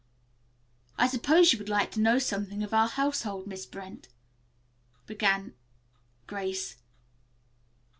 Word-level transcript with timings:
"I 0.97 1.05
suppose 1.07 1.53
you 1.53 1.59
would 1.59 1.69
like 1.69 1.91
to 1.91 1.99
know 2.01 2.17
something 2.17 2.63
of 2.63 2.73
our 2.73 2.87
household, 2.87 3.45
Miss 3.45 3.67
Brent," 3.67 4.07
began 5.05 5.53
Grace. 6.25 6.77